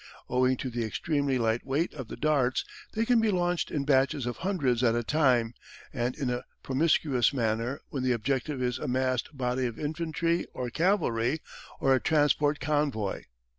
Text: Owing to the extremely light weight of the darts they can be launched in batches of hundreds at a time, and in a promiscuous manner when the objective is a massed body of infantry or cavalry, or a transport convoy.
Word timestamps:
Owing 0.29 0.57
to 0.57 0.71
the 0.71 0.83
extremely 0.83 1.37
light 1.37 1.63
weight 1.63 1.93
of 1.93 2.07
the 2.07 2.15
darts 2.17 2.65
they 2.93 3.05
can 3.05 3.21
be 3.21 3.29
launched 3.29 3.69
in 3.69 3.85
batches 3.85 4.25
of 4.25 4.37
hundreds 4.37 4.83
at 4.83 4.95
a 4.95 5.03
time, 5.03 5.53
and 5.93 6.15
in 6.15 6.31
a 6.31 6.43
promiscuous 6.63 7.31
manner 7.31 7.81
when 7.89 8.01
the 8.01 8.11
objective 8.11 8.63
is 8.63 8.79
a 8.79 8.87
massed 8.87 9.37
body 9.37 9.67
of 9.67 9.77
infantry 9.79 10.47
or 10.55 10.71
cavalry, 10.71 11.39
or 11.79 11.93
a 11.93 11.99
transport 12.01 12.59
convoy. 12.59 13.25